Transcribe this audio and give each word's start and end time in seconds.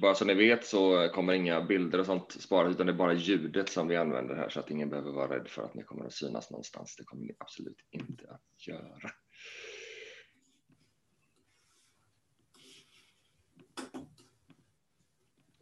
bara 0.00 0.14
så 0.14 0.24
ni 0.24 0.34
vet 0.34 0.64
så 0.64 1.08
kommer 1.14 1.32
inga 1.32 1.60
bilder 1.60 1.98
och 1.98 2.06
sånt 2.06 2.32
sparas 2.32 2.74
utan 2.74 2.86
det 2.86 2.92
är 2.92 2.96
bara 2.96 3.14
ljudet 3.14 3.68
som 3.68 3.88
vi 3.88 3.96
använder 3.96 4.34
här 4.34 4.48
så 4.48 4.60
att 4.60 4.70
ingen 4.70 4.90
behöver 4.90 5.10
vara 5.10 5.36
rädd 5.36 5.48
för 5.48 5.62
att 5.62 5.74
ni 5.74 5.82
kommer 5.82 6.04
att 6.04 6.12
synas 6.12 6.50
någonstans. 6.50 6.96
Det 6.96 7.04
kommer 7.04 7.24
ni 7.24 7.34
absolut 7.38 7.78
inte 7.90 8.24
att 8.30 8.66
göra. 8.66 9.10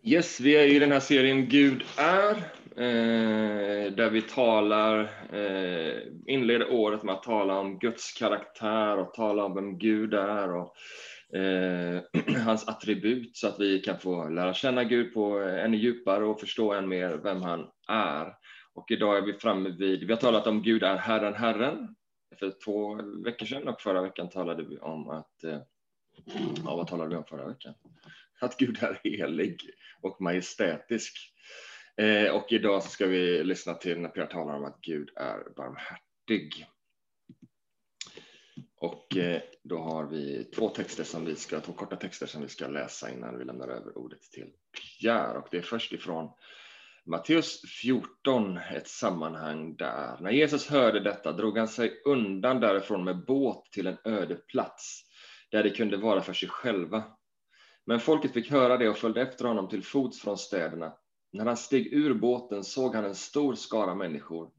Yes, 0.07 0.41
vi 0.41 0.57
är 0.57 0.67
i 0.67 0.79
den 0.79 0.93
här 0.93 1.01
serien 1.01 1.49
Gud 1.49 1.85
är, 1.97 2.37
eh, 2.77 3.93
där 3.93 4.11
vi 4.11 4.23
talar, 4.23 5.01
eh, 5.33 6.03
inleder 6.27 6.73
året 6.73 7.03
med 7.03 7.15
att 7.15 7.23
tala 7.23 7.59
om 7.59 7.79
Guds 7.79 8.13
karaktär 8.13 8.99
och 8.99 9.15
tala 9.15 9.45
om 9.45 9.55
vem 9.55 9.79
Gud 9.79 10.15
är 10.15 10.55
och 10.55 10.75
eh, 11.35 12.03
hans 12.45 12.69
attribut 12.69 13.37
så 13.37 13.49
att 13.49 13.61
vi 13.61 13.79
kan 13.81 13.99
få 13.99 14.29
lära 14.29 14.55
känna 14.55 14.85
Gud 14.85 15.15
på 15.15 15.39
ännu 15.39 15.77
djupare 15.77 16.25
och 16.25 16.41
förstå 16.41 16.73
än 16.73 16.89
mer 16.89 17.11
vem 17.11 17.43
han 17.43 17.67
är. 17.89 18.35
Och 18.75 18.91
idag 18.91 19.17
är 19.17 19.23
vi 19.23 19.33
framme 19.33 19.71
vid, 19.71 20.07
vi 20.07 20.13
har 20.13 20.21
talat 20.21 20.47
om 20.47 20.63
Gud 20.63 20.83
är 20.83 20.97
Herren, 20.97 21.35
Herren 21.35 21.95
för 22.39 22.53
två 22.65 22.95
veckor 23.25 23.47
sedan 23.47 23.69
och 23.69 23.81
förra 23.81 24.03
veckan 24.03 24.29
talade 24.29 24.63
vi 24.63 24.79
om 24.79 25.11
att, 25.11 25.45
eh, 25.45 25.59
ja 26.65 26.77
vad 26.77 26.87
talade 26.87 27.11
vi 27.11 27.17
om 27.17 27.25
förra 27.25 27.49
veckan? 27.49 27.75
Att 28.41 28.57
Gud 28.57 28.83
är 28.83 29.01
helig 29.05 29.61
och 30.01 30.21
majestätisk. 30.21 31.17
Eh, 31.97 32.35
och 32.35 32.53
idag 32.53 32.83
så 32.83 32.89
ska 32.89 33.07
vi 33.07 33.45
lyssna 33.45 33.75
till 33.75 34.01
när 34.01 34.09
Pierre 34.09 34.31
talar 34.31 34.55
om 34.55 34.65
att 34.65 34.81
Gud 34.81 35.11
är 35.17 35.55
barmhärtig. 35.57 36.67
Och 38.85 39.17
eh, 39.17 39.41
då 39.63 39.79
har 39.79 40.05
vi 40.07 40.45
två 40.45 40.69
texter 40.69 41.05
som 41.05 41.25
vi 41.25 41.37
ska, 41.37 41.61
två 41.61 41.73
korta 41.73 41.97
texter 41.97 42.27
som 42.27 42.43
vi 42.43 42.49
ska 42.49 42.69
läsa 42.69 43.11
innan 43.11 43.39
vi 43.39 43.45
lämnar 43.45 43.69
över 43.69 43.99
ordet 43.99 44.23
till 44.23 44.53
Pierre. 45.01 45.39
Och 45.39 45.49
det 45.51 45.57
är 45.57 45.63
först 45.63 45.93
ifrån 45.93 46.31
Matteus 47.07 47.63
14, 47.83 48.57
ett 48.57 48.89
sammanhang 48.89 49.77
där. 49.77 50.19
När 50.21 50.31
Jesus 50.31 50.69
hörde 50.69 51.01
detta 51.01 51.33
drog 51.33 51.59
han 51.59 51.69
sig 51.69 52.03
undan 52.05 52.61
därifrån 52.61 53.05
med 53.05 53.25
båt 53.25 53.65
till 53.73 53.87
en 53.87 53.97
öde 54.05 54.35
plats 54.35 55.05
där 55.51 55.63
de 55.63 55.71
kunde 55.71 55.97
vara 55.97 56.21
för 56.21 56.33
sig 56.33 56.49
själva. 56.49 57.05
Men 57.87 58.01
folket 58.01 58.33
fick 58.33 58.51
höra 58.51 58.77
det 58.77 58.89
och 58.89 58.97
följde 58.97 59.23
efter 59.23 59.45
honom 59.45 59.69
till 59.69 59.85
fots 59.85 60.21
från 60.21 60.39
städerna. 60.39 60.93
När 61.33 61.45
han 61.45 61.57
steg 61.57 61.93
ur 61.93 62.15
båten 62.15 62.65
såg 62.65 62.95
han 62.95 63.05
en 63.05 63.15
stor 63.15 63.55
skara 63.55 63.95
människor 63.95 64.51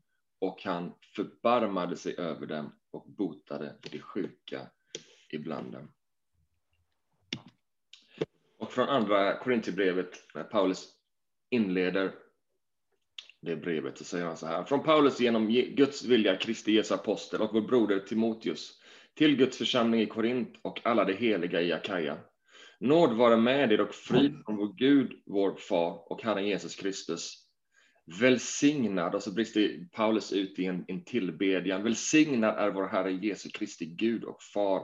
och 0.41 0.63
han 0.63 0.93
förbarmade 1.15 1.95
sig 1.95 2.17
över 2.17 2.47
dem 2.47 2.71
och 2.95 3.05
botade 3.07 3.75
de 3.91 3.99
sjuka 3.99 4.61
ibland 5.29 5.71
dem. 5.71 5.91
Och 8.59 8.71
från 8.71 8.89
andra 8.89 9.37
Korintierbrevet, 9.37 10.23
när 10.33 10.43
Paulus 10.43 10.87
inleder 11.49 12.11
det 13.41 13.55
brevet, 13.55 13.97
så 13.97 14.03
säger 14.03 14.25
han 14.25 14.37
så 14.37 14.47
här. 14.47 14.63
Från 14.63 14.83
Paulus 14.83 15.19
genom 15.19 15.47
Guds 15.51 16.03
vilja, 16.03 16.35
Kristi 16.35 16.71
Jesu 16.71 16.93
apostel 16.93 17.41
och 17.41 17.53
vår 17.53 17.61
broder 17.61 17.99
Timoteus, 17.99 18.81
till 19.13 19.35
Guds 19.35 19.57
församling 19.57 20.01
i 20.01 20.05
Korint 20.05 20.59
och 20.61 20.81
alla 20.83 21.05
de 21.05 21.13
heliga 21.13 21.61
i 21.61 21.73
Akaja. 21.73 22.17
Nåd 22.79 23.17
vare 23.17 23.37
med 23.37 23.71
er 23.71 23.81
och 23.81 23.95
frid 23.95 24.41
från 24.45 24.57
vår 24.57 24.73
Gud, 24.77 25.23
vår 25.25 25.55
far 25.55 26.11
och 26.11 26.23
Herren 26.23 26.47
Jesus 26.47 26.75
Kristus. 26.75 27.44
Välsignad, 28.05 29.15
och 29.15 29.23
så 29.23 29.31
brister 29.31 29.87
Paulus 29.91 30.31
ut 30.31 30.59
i 30.59 30.65
en, 30.65 30.85
en 30.87 31.03
tillbedjan. 31.03 31.83
Välsignad 31.83 32.57
är 32.57 32.71
vår 32.71 32.87
Herre 32.87 33.11
Jesu 33.11 33.49
Kristi 33.49 33.85
Gud 33.85 34.23
och 34.23 34.43
far, 34.43 34.83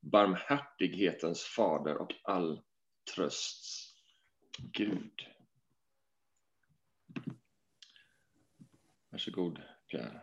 barmhärtighetens 0.00 1.42
fader 1.42 1.96
och 1.96 2.10
all 2.24 2.60
trösts 3.14 3.94
Gud. 4.58 5.12
Varsågod, 9.10 9.58
Pierre. 9.90 10.20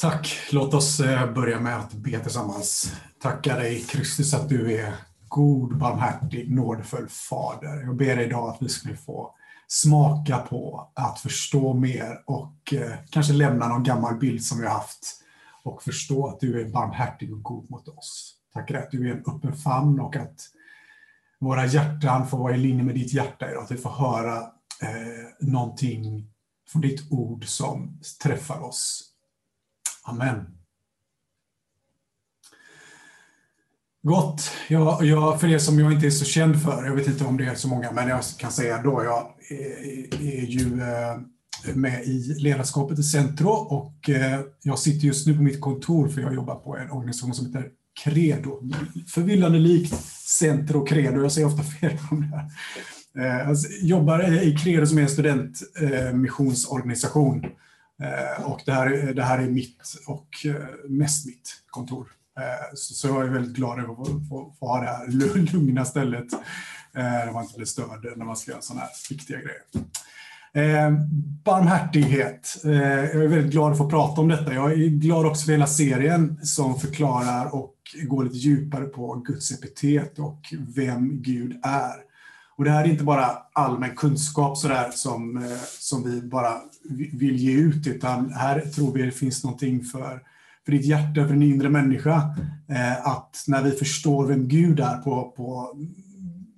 Tack. 0.00 0.48
Låt 0.52 0.74
oss 0.74 1.00
eh, 1.00 1.32
börja 1.32 1.60
med 1.60 1.76
att 1.76 1.92
be 1.92 2.18
tillsammans. 2.18 2.92
Tacka 3.18 3.56
dig, 3.56 3.84
Kristus, 3.84 4.34
att 4.34 4.48
du 4.48 4.78
är 4.78 4.94
god, 5.28 5.78
barmhärtig, 5.78 6.50
nådfull 6.50 7.08
Fader. 7.08 7.82
Jag 7.82 7.96
ber 7.96 8.16
dig 8.16 8.26
idag 8.26 8.48
att 8.48 8.62
vi 8.62 8.68
skulle 8.68 8.96
få 8.96 9.37
smaka 9.68 10.38
på 10.38 10.90
att 10.94 11.20
förstå 11.20 11.74
mer 11.74 12.22
och 12.26 12.74
eh, 12.74 12.92
kanske 13.10 13.32
lämna 13.32 13.68
någon 13.68 13.82
gammal 13.82 14.18
bild 14.18 14.44
som 14.44 14.58
vi 14.60 14.66
har 14.66 14.74
haft 14.74 15.20
och 15.62 15.82
förstå 15.82 16.26
att 16.28 16.40
du 16.40 16.60
är 16.60 16.68
barmhärtig 16.68 17.32
och 17.32 17.42
god 17.42 17.70
mot 17.70 17.88
oss. 17.88 18.34
Tackar 18.54 18.78
att 18.78 18.90
du 18.90 19.08
är 19.08 19.14
en 19.14 19.24
öppen 19.26 19.56
famn 19.56 20.00
och 20.00 20.16
att 20.16 20.40
våra 21.40 21.66
hjärtan 21.66 22.28
får 22.28 22.38
vara 22.38 22.54
i 22.54 22.58
linje 22.58 22.84
med 22.84 22.94
ditt 22.94 23.12
hjärta 23.12 23.50
idag, 23.50 23.62
att 23.62 23.70
vi 23.70 23.76
får 23.76 23.90
höra 23.90 24.36
eh, 24.82 25.48
någonting 25.48 26.30
från 26.68 26.82
ditt 26.82 27.12
ord 27.12 27.44
som 27.46 28.00
träffar 28.22 28.60
oss. 28.60 29.12
Amen. 30.04 30.57
Gott. 34.02 34.50
Jag, 34.68 35.04
jag, 35.04 35.40
för 35.40 35.48
er 35.48 35.58
som 35.58 35.78
jag 35.78 35.92
inte 35.92 36.06
är 36.06 36.10
så 36.10 36.24
känd 36.24 36.62
för, 36.62 36.84
jag 36.84 36.94
vet 36.94 37.06
inte 37.06 37.24
om 37.24 37.36
det 37.36 37.44
är 37.44 37.54
så 37.54 37.68
många, 37.68 37.92
men 37.92 38.08
jag 38.08 38.20
kan 38.38 38.52
säga 38.52 38.78
ändå, 38.78 39.04
jag 39.04 39.26
är, 39.50 39.84
är 40.22 40.46
ju 40.46 40.82
eh, 40.82 41.18
med 41.74 42.04
i 42.04 42.34
ledarskapet 42.38 42.98
i 42.98 43.02
Centro 43.02 43.48
och 43.48 44.10
eh, 44.10 44.40
jag 44.62 44.78
sitter 44.78 45.06
just 45.06 45.26
nu 45.26 45.36
på 45.36 45.42
mitt 45.42 45.60
kontor 45.60 46.08
för 46.08 46.20
jag 46.20 46.34
jobbar 46.34 46.54
på 46.54 46.76
en 46.76 46.90
organisation 46.90 47.34
som 47.34 47.46
heter 47.46 47.68
Credo. 48.04 48.62
Förvillande 49.08 49.58
likt 49.58 49.94
Centro 50.38 50.86
Credo, 50.86 51.22
jag 51.22 51.32
säger 51.32 51.46
ofta 51.46 51.62
fel 51.62 51.98
om 52.10 52.20
det 52.20 52.26
här. 52.26 52.44
Jag 53.46 53.56
jobbar 53.82 54.42
i 54.42 54.56
Credo 54.56 54.86
som 54.86 54.98
är 54.98 55.02
en 55.02 55.08
studentmissionsorganisation. 55.08 57.46
Och 58.44 58.60
det 58.66 58.72
här, 58.72 59.12
det 59.14 59.22
här 59.22 59.38
är 59.38 59.50
mitt 59.50 59.82
och 60.06 60.28
mest 60.88 61.26
mitt 61.26 61.50
kontor. 61.66 62.08
Eh, 62.38 62.74
så 62.74 63.08
jag 63.08 63.26
är 63.26 63.28
väldigt 63.28 63.56
glad 63.56 63.78
över 63.78 63.92
att 63.92 64.28
få, 64.28 64.54
ha 64.60 64.80
det 64.80 64.86
här 64.86 65.06
lugna 65.52 65.84
stället 65.84 66.32
eh, 66.94 67.02
där 67.02 67.32
man 67.32 67.42
inte 67.42 67.56
blir 67.56 67.66
störd 67.66 68.12
när 68.16 68.24
man 68.24 68.36
ska 68.36 68.50
göra 68.50 68.62
sådana 68.62 68.80
här 68.80 68.90
viktiga 69.10 69.38
grejer. 69.38 69.62
Eh, 70.52 70.90
barmhärtighet. 71.44 72.56
Eh, 72.64 72.72
jag 72.72 73.24
är 73.24 73.28
väldigt 73.28 73.52
glad 73.52 73.72
att 73.72 73.78
få 73.78 73.90
prata 73.90 74.20
om 74.20 74.28
detta. 74.28 74.54
Jag 74.54 74.72
är 74.72 74.76
glad 74.76 75.26
också 75.26 75.44
för 75.44 75.52
hela 75.52 75.66
serien 75.66 76.40
som 76.42 76.80
förklarar 76.80 77.54
och 77.54 77.74
går 78.02 78.24
lite 78.24 78.36
djupare 78.36 78.84
på 78.84 79.14
Guds 79.14 79.50
epitet 79.50 80.18
och 80.18 80.54
vem 80.76 81.22
Gud 81.22 81.60
är. 81.62 81.94
Och 82.56 82.64
det 82.64 82.70
här 82.70 82.84
är 82.84 82.88
inte 82.88 83.04
bara 83.04 83.38
allmän 83.52 83.96
kunskap 83.96 84.58
sådär 84.58 84.90
som, 84.92 85.48
som 85.78 86.04
vi 86.04 86.22
bara 86.22 86.54
vill 87.12 87.36
ge 87.36 87.52
ut, 87.52 87.86
utan 87.86 88.32
här 88.32 88.60
tror 88.60 88.92
vi 88.92 89.02
det 89.02 89.10
finns 89.10 89.44
någonting 89.44 89.84
för 89.84 90.20
för 90.68 90.72
ditt 90.72 90.86
hjärta, 90.86 91.26
för 91.26 91.34
din 91.34 91.42
inre 91.42 91.68
människa. 91.68 92.34
Eh, 92.68 93.06
att 93.06 93.44
när 93.46 93.62
vi 93.62 93.70
förstår 93.70 94.26
vem 94.26 94.48
Gud 94.48 94.80
är 94.80 94.96
på, 94.96 95.34
på 95.36 95.74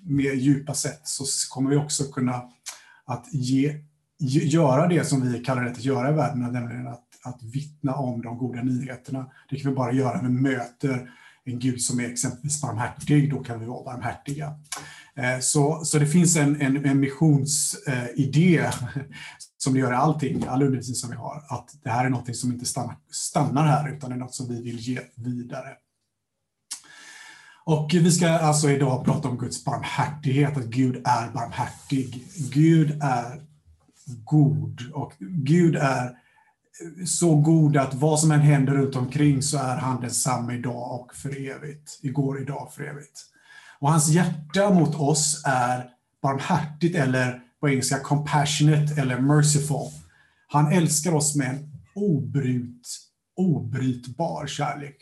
mer 0.07 0.33
djupa 0.33 0.75
sätt 0.75 1.01
så 1.05 1.25
kommer 1.51 1.71
vi 1.71 1.77
också 1.77 2.05
kunna 2.05 2.43
att 3.05 3.27
ge, 3.33 3.75
göra 4.19 4.89
det 4.89 5.05
som 5.05 5.33
vi 5.33 5.39
kallar 5.39 5.65
det 5.65 5.71
att 5.71 5.85
göra 5.85 6.11
i 6.11 6.13
världen, 6.13 6.53
nämligen 6.53 6.87
att, 6.87 7.05
att 7.25 7.43
vittna 7.43 7.95
om 7.95 8.23
de 8.23 8.39
goda 8.39 8.63
nyheterna. 8.63 9.27
Det 9.51 9.57
kan 9.57 9.71
vi 9.71 9.77
bara 9.77 9.93
göra 9.93 10.23
när 10.23 10.29
vi 10.29 10.41
möter 10.41 11.11
en 11.45 11.59
Gud 11.59 11.81
som 11.81 12.01
är 12.01 12.11
exempelvis 12.11 12.63
barmhärtig, 12.63 13.31
då 13.31 13.39
kan 13.39 13.61
vi 13.61 13.67
vara 13.67 13.85
barmhärtiga. 13.85 14.55
Eh, 15.21 15.41
så, 15.41 15.85
så 15.85 15.99
det 15.99 16.07
finns 16.07 16.37
en, 16.37 16.61
en, 16.61 16.85
en 16.85 17.01
missionsidé 17.01 18.59
eh, 18.59 18.75
som 19.57 19.75
det 19.75 19.81
gör 19.81 19.93
i 19.93 19.97
allting, 19.97 20.45
all 20.49 20.63
undervisning 20.63 20.95
som 20.95 21.11
vi 21.11 21.17
har, 21.17 21.45
att 21.49 21.69
det 21.83 21.91
här 21.91 22.05
är 22.05 22.09
något 22.09 22.37
som 22.37 22.53
inte 22.53 22.67
stannar, 22.67 22.97
stannar 23.11 23.67
här, 23.67 23.97
utan 23.97 24.11
det 24.11 24.17
är 24.17 24.21
något 24.21 24.35
som 24.35 24.49
vi 24.49 24.63
vill 24.63 24.79
ge 24.79 25.01
vidare. 25.15 25.69
Och 27.65 27.91
vi 27.93 28.13
ska 28.13 28.29
alltså 28.29 28.71
idag 28.71 29.05
prata 29.05 29.29
om 29.29 29.39
Guds 29.39 29.65
barmhärtighet, 29.65 30.57
att 30.57 30.65
Gud 30.65 30.97
är 30.97 31.31
barmhärtig. 31.31 32.25
Gud 32.53 32.99
är 33.03 33.43
god 34.25 34.91
och 34.93 35.13
Gud 35.19 35.77
är 35.77 36.17
så 37.07 37.37
god 37.37 37.77
att 37.77 37.95
vad 37.95 38.21
som 38.21 38.31
än 38.31 38.41
händer 38.41 38.73
runt 38.73 38.97
omkring 38.97 39.43
så 39.43 39.59
är 39.59 39.77
han 39.77 40.01
densamma 40.01 40.55
idag 40.55 41.01
och 41.01 41.15
för 41.15 41.51
evigt. 41.51 41.99
Igår, 42.03 42.43
idag, 42.43 42.73
för 42.75 42.83
evigt. 42.83 43.31
Och 43.81 43.91
hans 43.91 44.09
hjärta 44.09 44.71
mot 44.71 44.95
oss 44.95 45.43
är 45.47 45.91
barmhärtigt 46.23 46.97
eller 46.97 47.43
på 47.61 47.69
engelska 47.69 47.99
compassionate 47.99 49.01
eller 49.01 49.21
merciful. 49.21 49.91
Han 50.49 50.73
älskar 50.73 51.15
oss 51.15 51.37
med 51.37 51.51
en 51.51 51.71
obryt, 51.95 52.89
obrytbar 53.37 54.47
kärlek. 54.47 54.97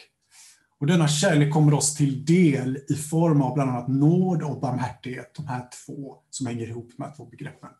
Och 0.80 0.86
denna 0.86 1.08
kärlek 1.08 1.52
kommer 1.52 1.74
oss 1.74 1.94
till 1.94 2.24
del 2.24 2.78
i 2.88 2.94
form 2.94 3.42
av 3.42 3.54
bland 3.54 3.70
annat 3.70 3.88
nåd 3.88 4.42
och 4.42 4.60
barmhärtighet, 4.60 5.34
de 5.36 5.46
här 5.46 5.68
två 5.86 6.16
som 6.30 6.46
hänger 6.46 6.66
ihop, 6.66 6.90
de 6.96 7.02
här 7.02 7.12
två 7.16 7.24
begreppen. 7.24 7.70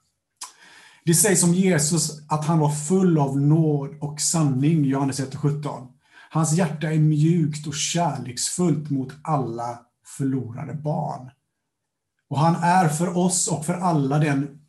Det 1.04 1.14
sägs 1.14 1.44
om 1.44 1.54
Jesus 1.54 2.10
att 2.28 2.44
han 2.44 2.58
var 2.58 2.70
full 2.70 3.18
av 3.18 3.40
nåd 3.40 3.98
och 4.00 4.20
sanning, 4.20 4.84
Johannes 4.84 5.20
1.17. 5.20 5.86
Hans 6.30 6.52
hjärta 6.52 6.92
är 6.92 6.98
mjukt 6.98 7.66
och 7.66 7.74
kärleksfullt 7.74 8.90
mot 8.90 9.12
alla 9.22 9.78
förlorade 10.16 10.74
barn. 10.74 11.30
Och 12.28 12.38
han 12.38 12.56
är 12.56 12.88
för 12.88 13.16
oss 13.16 13.48
och 13.48 13.66
för 13.66 13.74
alla 13.74 14.18
den 14.18 14.60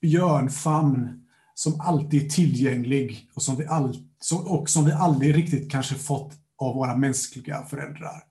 björnfamn 0.00 1.24
som 1.54 1.80
alltid 1.80 2.24
är 2.24 2.28
tillgänglig 2.28 3.30
och 3.34 3.42
som 3.42 3.56
vi, 3.56 3.66
all, 3.66 3.96
och 4.44 4.70
som 4.70 4.84
vi 4.84 4.92
aldrig 4.92 5.36
riktigt 5.36 5.70
kanske 5.70 5.94
fått 5.94 6.34
av 6.58 6.74
våra 6.74 6.96
mänskliga 6.96 7.64
föräldrar. 7.64 8.22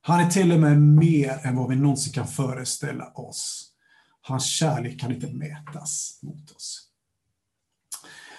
Han 0.00 0.20
är 0.20 0.30
till 0.30 0.52
och 0.52 0.60
med 0.60 0.82
mer 0.82 1.46
än 1.46 1.56
vad 1.56 1.68
vi 1.68 1.76
någonsin 1.76 2.12
kan 2.12 2.26
föreställa 2.26 3.06
oss. 3.06 3.70
Hans 4.20 4.46
kärlek 4.46 5.00
kan 5.00 5.14
inte 5.14 5.26
mätas 5.26 6.18
mot 6.22 6.50
oss. 6.50 6.82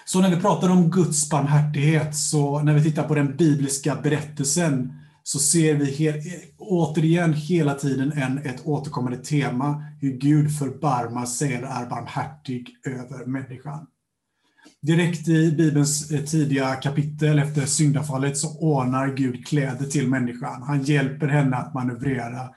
Så 0.04 0.20
när 0.20 0.30
vi 0.36 0.40
pratar 0.40 0.68
om 0.68 0.90
Guds 0.90 1.30
barmhärtighet, 1.30 2.16
så 2.16 2.62
när 2.62 2.74
vi 2.74 2.82
tittar 2.82 3.08
på 3.08 3.14
den 3.14 3.36
bibliska 3.36 3.94
berättelsen, 3.94 5.00
så 5.28 5.38
ser 5.38 5.74
vi 5.74 5.90
he 5.90 6.22
återigen 6.58 7.32
hela 7.32 7.74
tiden 7.74 8.12
en, 8.12 8.38
ett 8.38 8.66
återkommande 8.66 9.18
tema, 9.18 9.82
hur 10.00 10.12
Gud 10.12 10.58
förbarmar 10.58 11.26
sig 11.26 11.54
eller 11.54 11.66
är 11.66 11.86
barmhärtig 11.86 12.68
över 12.86 13.26
människan. 13.26 13.86
Direkt 14.82 15.28
i 15.28 15.52
Bibelns 15.52 16.10
eh, 16.10 16.24
tidiga 16.24 16.74
kapitel 16.74 17.38
efter 17.38 17.66
syndafallet 17.66 18.38
så 18.38 18.58
ordnar 18.58 19.14
Gud 19.14 19.46
kläder 19.46 19.84
till 19.84 20.08
människan. 20.08 20.62
Han 20.62 20.82
hjälper 20.82 21.28
henne 21.28 21.56
att 21.56 21.74
manövrera 21.74 22.48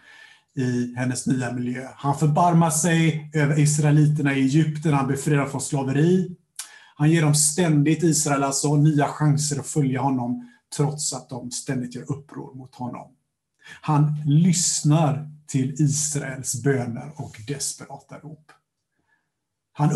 i 0.55 0.93
hennes 0.95 1.27
nya 1.27 1.53
miljö. 1.53 1.87
Han 1.95 2.17
förbarmar 2.17 2.69
sig 2.69 3.31
över 3.33 3.59
israeliterna 3.59 4.35
i 4.35 4.41
Egypten, 4.41 4.93
han 4.93 5.07
befriar 5.07 5.45
från 5.45 5.61
slaveri. 5.61 6.35
Han 6.95 7.11
ger 7.11 7.21
dem 7.21 7.35
ständigt, 7.35 8.03
Israel 8.03 8.43
alltså, 8.43 8.75
nya 8.75 9.07
chanser 9.07 9.59
att 9.59 9.67
följa 9.67 10.01
honom, 10.01 10.47
trots 10.77 11.13
att 11.13 11.29
de 11.29 11.51
ständigt 11.51 11.95
gör 11.95 12.11
uppror 12.11 12.55
mot 12.55 12.75
honom. 12.75 13.11
Han 13.81 14.15
lyssnar 14.25 15.31
till 15.47 15.81
Israels 15.81 16.63
böner 16.63 17.11
och 17.15 17.41
desperata 17.47 18.19
rop. 18.19 18.51
Han 19.73 19.91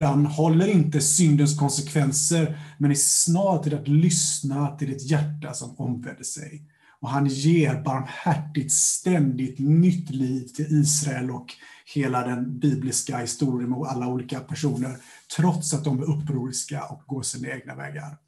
undanhåller 0.00 0.66
inte 0.66 1.00
syndens 1.00 1.58
konsekvenser, 1.58 2.58
men 2.78 2.90
är 2.90 2.94
snar 2.94 3.62
till 3.62 3.74
att 3.74 3.88
lyssna 3.88 4.76
till 4.76 4.92
ett 4.92 5.10
hjärta 5.10 5.54
som 5.54 5.76
omvänder 5.76 6.24
sig. 6.24 6.62
Och 7.00 7.08
han 7.08 7.26
ger 7.26 7.82
barmhärtigt 7.82 8.72
ständigt 8.72 9.58
nytt 9.58 10.10
liv 10.10 10.48
till 10.48 10.66
Israel 10.70 11.30
och 11.30 11.46
hela 11.94 12.26
den 12.26 12.58
bibliska 12.58 13.18
historien 13.18 13.72
och 13.72 13.92
alla 13.92 14.06
olika 14.06 14.40
personer, 14.40 14.96
trots 15.36 15.74
att 15.74 15.84
de 15.84 15.98
är 15.98 16.10
upproriska 16.10 16.84
och 16.84 17.02
går 17.06 17.22
sina 17.22 17.48
egna 17.48 17.74
vägar. 17.74 18.18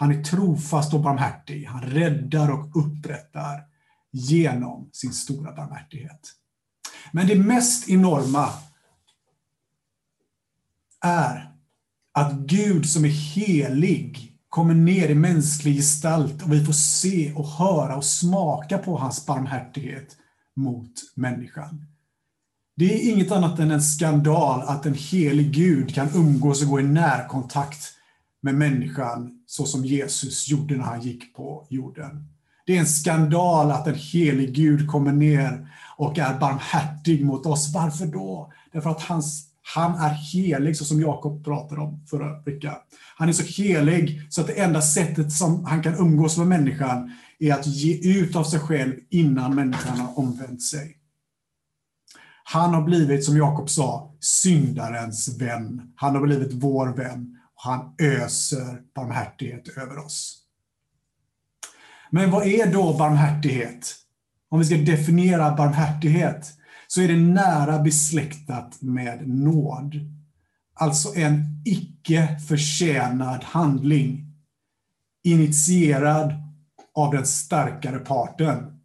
Han 0.00 0.12
är 0.12 0.22
trofast 0.22 0.94
och 0.94 1.00
barmhärtig. 1.00 1.64
Han 1.64 1.82
räddar 1.82 2.50
och 2.50 2.76
upprättar 2.76 3.60
genom 4.12 4.90
sin 4.92 5.12
stora 5.12 5.52
barmhärtighet. 5.52 6.32
Men 7.12 7.26
det 7.26 7.38
mest 7.38 7.88
enorma 7.88 8.48
är 11.00 11.52
att 12.12 12.32
Gud 12.32 12.88
som 12.88 13.04
är 13.04 13.08
helig 13.08 14.36
kommer 14.48 14.74
ner 14.74 15.08
i 15.08 15.14
mänsklig 15.14 15.76
gestalt 15.76 16.42
och 16.42 16.52
vi 16.52 16.64
får 16.64 16.72
se 16.72 17.32
och 17.32 17.48
höra 17.48 17.96
och 17.96 18.04
smaka 18.04 18.78
på 18.78 18.98
hans 18.98 19.26
barmhärtighet 19.26 20.16
mot 20.56 20.92
människan. 21.14 21.86
Det 22.76 22.94
är 22.94 23.12
inget 23.12 23.32
annat 23.32 23.58
än 23.58 23.70
en 23.70 23.82
skandal 23.82 24.62
att 24.62 24.86
en 24.86 24.94
helig 24.94 25.52
Gud 25.52 25.94
kan 25.94 26.08
umgås 26.14 26.62
och 26.62 26.68
gå 26.68 26.80
i 26.80 26.84
närkontakt 26.84 27.99
med 28.42 28.54
människan 28.54 29.30
så 29.46 29.66
som 29.66 29.84
Jesus 29.84 30.48
gjorde 30.48 30.76
när 30.76 30.84
han 30.84 31.00
gick 31.00 31.34
på 31.34 31.66
jorden. 31.70 32.28
Det 32.66 32.76
är 32.76 32.80
en 32.80 32.86
skandal 32.86 33.70
att 33.70 33.86
en 33.86 33.94
helig 33.94 34.54
Gud 34.54 34.88
kommer 34.88 35.12
ner 35.12 35.68
och 35.96 36.18
är 36.18 36.38
barmhärtig 36.38 37.24
mot 37.24 37.46
oss. 37.46 37.74
Varför 37.74 38.06
då? 38.06 38.52
Därför 38.72 38.90
att 38.90 39.02
hans, 39.02 39.46
han 39.74 39.94
är 39.94 40.14
helig, 40.32 40.76
så 40.76 40.84
som 40.84 41.00
Jakob 41.00 41.44
pratade 41.44 41.80
om 41.80 42.06
förra 42.10 42.42
veckan. 42.42 42.74
Han 43.16 43.28
är 43.28 43.32
så 43.32 43.62
helig 43.62 44.22
så 44.30 44.40
att 44.40 44.46
det 44.46 44.60
enda 44.60 44.82
sättet 44.82 45.32
som 45.32 45.64
han 45.64 45.82
kan 45.82 45.94
umgås 45.94 46.38
med 46.38 46.46
människan 46.46 47.12
är 47.38 47.54
att 47.54 47.66
ge 47.66 48.20
ut 48.20 48.36
av 48.36 48.44
sig 48.44 48.60
själv 48.60 48.94
innan 49.10 49.54
människan 49.54 49.98
har 49.98 50.18
omvänt 50.18 50.62
sig. 50.62 50.96
Han 52.44 52.74
har 52.74 52.82
blivit, 52.82 53.24
som 53.24 53.36
Jakob 53.36 53.70
sa, 53.70 54.14
syndarens 54.20 55.40
vän. 55.40 55.92
Han 55.96 56.14
har 56.14 56.22
blivit 56.22 56.52
vår 56.52 56.88
vän 56.88 57.39
han 57.62 57.94
öser 57.98 58.82
barmhärtighet 58.94 59.68
över 59.68 59.98
oss. 59.98 60.38
Men 62.10 62.30
vad 62.30 62.46
är 62.46 62.72
då 62.72 62.98
barmhärtighet? 62.98 63.96
Om 64.48 64.58
vi 64.58 64.64
ska 64.64 64.76
definiera 64.76 65.56
barmhärtighet 65.56 66.52
så 66.86 67.00
är 67.00 67.08
det 67.08 67.16
nära 67.16 67.78
besläktat 67.78 68.82
med 68.82 69.28
nåd. 69.28 69.94
Alltså 70.74 71.14
en 71.14 71.62
icke 71.64 72.38
förtjänad 72.48 73.44
handling. 73.44 74.26
Initierad 75.22 76.32
av 76.94 77.14
den 77.14 77.26
starkare 77.26 77.98
parten. 77.98 78.80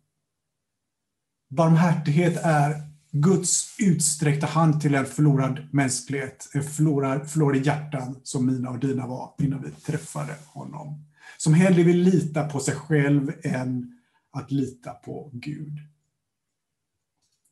Barmhärtighet 1.50 2.38
är 2.44 2.85
Guds 3.18 3.76
utsträckta 3.80 4.48
hand 4.48 4.82
till 4.82 4.96
en 4.96 5.06
förlorad 5.06 5.68
mänsklighet, 5.72 6.50
eh, 6.54 6.62
en 6.62 6.68
förlorad, 6.68 7.30
förlorade 7.30 7.58
hjärtan 7.58 8.20
som 8.24 8.46
mina 8.46 8.70
och 8.70 8.80
dina 8.80 9.08
var 9.08 9.34
innan 9.40 9.62
vi 9.64 9.72
träffade 9.72 10.36
honom. 10.48 11.06
Som 11.38 11.54
hellre 11.54 11.84
vill 11.84 12.02
lita 12.02 12.50
på 12.50 12.60
sig 12.60 12.76
själv 12.76 13.34
än 13.44 14.00
att 14.32 14.52
lita 14.52 14.92
på 14.92 15.30
Gud. 15.34 15.80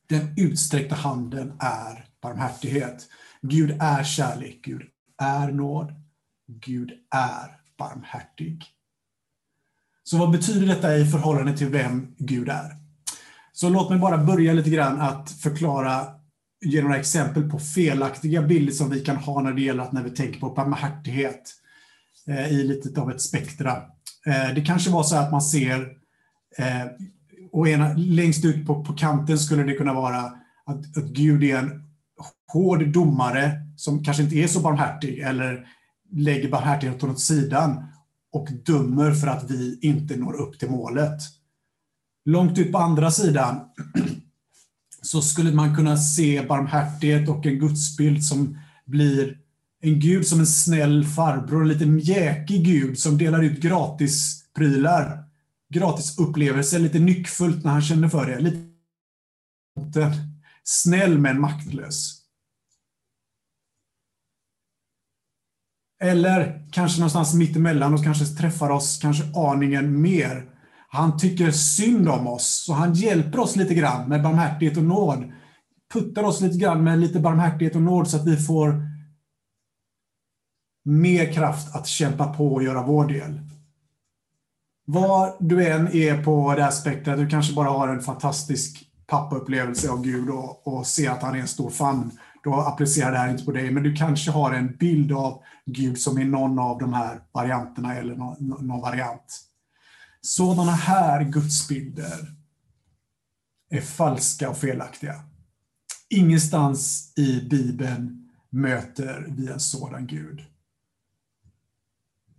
Den 0.08 0.34
utsträckta 0.38 0.96
handen 0.96 1.54
är 1.60 2.06
barmhärtighet. 2.22 3.08
Gud 3.42 3.78
är 3.80 4.04
kärlek, 4.04 4.60
Gud 4.64 4.82
är 5.18 5.52
nåd, 5.52 5.94
Gud 6.48 6.92
är 7.16 7.60
barmhärtig. 7.78 8.66
Så 10.04 10.18
vad 10.18 10.32
betyder 10.32 10.68
detta 10.68 10.98
i 10.98 11.06
förhållande 11.06 11.58
till 11.58 11.70
vem 11.70 12.16
Gud 12.18 12.50
är? 12.50 12.83
Så 13.54 13.70
låt 13.70 13.90
mig 13.90 14.00
bara 14.00 14.18
börja 14.18 14.54
lite 14.54 14.70
grann 14.70 15.02
att 15.02 15.32
förklara, 15.32 16.06
ge 16.66 16.82
några 16.82 16.98
exempel 16.98 17.50
på 17.50 17.60
felaktiga 17.60 18.42
bilder 18.42 18.74
som 18.74 18.90
vi 18.90 19.00
kan 19.00 19.16
ha 19.16 19.42
när 19.42 19.54
det 19.54 19.62
gäller 19.62 19.84
att 19.84 19.92
när 19.92 20.04
vi 20.04 20.10
tänker 20.10 20.40
på 20.40 20.50
barmhärtighet 20.50 21.54
eh, 22.28 22.48
i 22.48 22.64
lite 22.64 23.02
av 23.02 23.12
ett 23.12 23.22
spektra. 23.22 23.72
Eh, 24.26 24.56
det 24.56 24.66
kanske 24.66 24.92
var 24.92 25.04
så 25.04 25.16
att 25.16 25.32
man 25.32 25.42
ser, 25.42 25.88
eh, 26.58 26.86
och 27.52 27.68
ena, 27.68 27.94
längst 27.94 28.46
ut 28.46 28.68
på, 28.68 28.84
på 28.84 28.94
kanten 28.94 29.40
skulle 29.40 29.64
det 29.64 29.74
kunna 29.74 29.94
vara 29.94 30.20
att, 30.66 30.98
att 30.98 31.06
Gud 31.06 31.44
är 31.44 31.58
en 31.58 31.84
hård 32.54 32.88
domare 32.88 33.52
som 33.76 34.04
kanske 34.04 34.24
inte 34.24 34.36
är 34.36 34.48
så 34.48 34.60
barmhärtig 34.60 35.20
eller 35.20 35.68
lägger 36.12 36.50
barmhärtigheten 36.50 37.10
åt 37.10 37.20
sidan 37.20 37.84
och 38.32 38.48
dömer 38.66 39.12
för 39.12 39.28
att 39.28 39.52
vi 39.52 39.80
inte 39.82 40.16
når 40.16 40.34
upp 40.34 40.60
till 40.60 40.70
målet. 40.70 41.20
Långt 42.26 42.58
ut 42.58 42.72
på 42.72 42.78
andra 42.78 43.12
sidan 43.12 43.60
så 45.02 45.22
skulle 45.22 45.52
man 45.52 45.76
kunna 45.76 45.98
se 45.98 46.46
barmhärtighet 46.48 47.30
och 47.30 47.46
en 47.46 47.60
gudsbild 47.60 48.24
som 48.24 48.58
blir 48.86 49.38
en 49.82 50.00
gud 50.00 50.28
som 50.28 50.40
en 50.40 50.48
snäll 50.48 51.06
farbror, 51.06 51.62
en 51.62 51.68
lite 51.68 51.86
mjäkig 51.86 52.66
gud 52.66 53.00
som 53.00 53.18
delar 53.18 53.44
ut 53.44 53.62
gratis 53.62 54.46
prylar, 54.54 55.24
gratis 55.74 56.20
upplevelser, 56.20 56.80
lite 56.80 57.00
nyckfullt 57.00 57.64
när 57.64 57.72
han 57.72 57.82
känner 57.82 58.10
för 58.10 58.26
det. 58.26 58.40
Lite 58.40 60.14
snäll 60.64 61.20
men 61.20 61.42
maktlös. 61.42 62.20
Eller 66.02 66.68
kanske 66.72 67.00
någonstans 67.00 67.34
mittemellan 67.34 67.94
och 67.94 68.04
kanske 68.04 68.26
träffar 68.26 68.70
oss 68.70 69.00
kanske 69.02 69.24
aningen 69.36 70.02
mer 70.02 70.53
han 70.94 71.18
tycker 71.18 71.52
synd 71.52 72.10
om 72.10 72.28
oss, 72.28 72.64
så 72.66 72.74
han 72.74 72.94
hjälper 72.94 73.40
oss 73.40 73.56
lite 73.56 73.74
grann 73.74 74.10
med 74.10 74.24
barmhärtighet 74.24 74.78
och 74.78 74.84
nåd. 74.84 75.32
Puttar 75.94 76.24
oss 76.24 76.42
lite 76.42 76.58
grann 76.58 76.84
med 76.84 77.00
lite 77.00 77.20
barmhärtighet 77.20 77.76
och 77.76 77.82
nåd 77.82 78.08
så 78.08 78.18
att 78.18 78.28
vi 78.28 78.38
får 78.38 78.88
mer 80.86 81.34
kraft 81.34 81.76
att 81.76 81.88
kämpa 81.88 82.34
på 82.34 82.54
och 82.54 82.64
göra 82.64 82.84
vår 82.84 83.06
del. 83.06 83.40
Var 84.86 85.36
du 85.40 85.68
än 85.68 85.88
är 85.96 86.24
på 86.24 86.54
det 86.56 86.64
här 86.64 86.72
spektrat, 86.72 87.18
du 87.18 87.30
kanske 87.30 87.54
bara 87.54 87.70
har 87.70 87.88
en 87.88 88.02
fantastisk 88.02 88.90
pappaupplevelse 89.08 89.90
av 89.90 90.02
Gud 90.02 90.30
och, 90.30 90.68
och 90.68 90.88
ser 90.88 91.10
att 91.10 91.22
han 91.22 91.36
är 91.36 91.40
en 91.40 91.48
stor 91.48 91.70
famn, 91.70 92.12
då 92.44 92.54
applicerar 92.54 93.12
det 93.12 93.18
här 93.18 93.30
inte 93.30 93.46
på 93.46 93.52
dig, 93.52 93.72
men 93.72 93.84
du 93.84 93.96
kanske 93.96 94.32
har 94.32 94.54
en 94.54 94.76
bild 94.76 95.12
av 95.12 95.42
Gud 95.66 96.00
som 96.00 96.18
är 96.18 96.26
någon 96.26 96.60
av 96.60 96.80
de 96.80 96.94
här 96.94 97.22
varianterna 97.32 97.96
eller 97.96 98.16
någon, 98.16 98.36
någon 98.40 98.82
variant. 98.82 99.53
Sådana 100.26 100.72
här 100.72 101.24
gudsbilder 101.24 102.36
är 103.70 103.82
falska 103.82 104.50
och 104.50 104.58
felaktiga. 104.58 105.24
Ingenstans 106.10 107.14
i 107.16 107.42
Bibeln 107.42 108.30
möter 108.50 109.26
vi 109.30 109.48
en 109.48 109.60
sådan 109.60 110.08
Gud. 110.08 110.42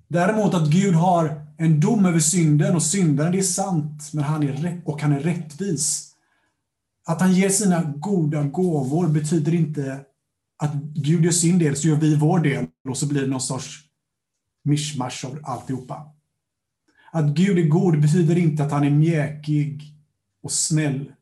Däremot 0.09 0.55
att 0.55 0.71
Gud 0.71 0.95
har 0.95 1.47
en 1.59 1.81
dom 1.81 2.07
över 2.07 2.19
synden 2.19 2.76
och 2.76 2.83
syndaren, 2.83 3.33
det 3.33 3.38
är 3.38 3.43
sant, 3.43 4.11
men 4.12 4.25
han 4.25 4.43
är, 4.43 4.83
och 4.85 5.03
han 5.03 5.12
är 5.12 5.21
rättvis. 5.21 6.14
Att 7.07 7.21
han 7.21 7.33
ger 7.33 7.49
sina 7.49 7.83
goda 7.83 8.43
gåvor 8.43 9.09
betyder 9.09 9.55
inte 9.55 10.05
att 10.59 10.75
Gud 10.75 11.25
gör 11.25 11.33
sin 11.33 11.59
del, 11.59 11.76
så 11.76 11.88
gör 11.88 11.97
vi 11.97 12.17
vår 12.17 12.38
del 12.38 12.67
och 12.88 12.97
så 12.97 13.07
blir 13.07 13.21
det 13.21 13.26
någon 13.26 13.41
sorts 13.41 13.81
mischmasch 14.64 15.25
av 15.25 15.38
alltihopa. 15.43 16.14
Att 17.14 17.35
Gud 17.35 17.59
är 17.59 17.68
god 17.68 18.00
betyder 18.00 18.38
inte 18.38 18.64
att 18.64 18.73
han 18.73 18.85
är 18.85 18.90
mjäkig 18.90 19.83
och 20.42 20.52
snäll, 20.52 21.12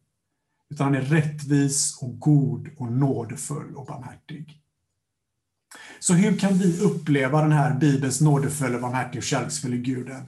utan 0.70 0.84
han 0.84 0.94
är 0.94 1.02
rättvis 1.02 1.98
och 2.00 2.20
god 2.20 2.68
och 2.76 2.92
nådefull 2.92 3.76
och 3.76 3.86
barmhärtig. 3.86 4.60
Så 6.00 6.14
hur 6.14 6.38
kan 6.38 6.54
vi 6.54 6.80
uppleva 6.80 7.42
den 7.42 7.52
här 7.52 7.78
Bibelns 7.78 8.20
nådefulla, 8.20 8.80
barmhärtiga 8.80 9.20
och 9.20 9.24
kärleksfulla 9.24 9.76
Guden? 9.76 10.24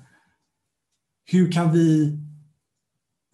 Hur 1.24 1.52
kan 1.52 1.72
vi 1.72 2.18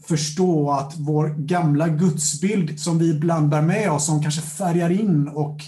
förstå 0.09 0.71
att 0.71 0.95
vår 0.99 1.29
gamla 1.29 1.89
gudsbild 1.89 2.81
som 2.81 2.99
vi 2.99 3.11
ibland 3.11 3.49
bär 3.49 3.63
med 3.63 3.91
oss, 3.91 4.07
som 4.07 4.23
kanske 4.23 4.43
färgar 4.43 4.91
in 4.91 5.29
och 5.29 5.61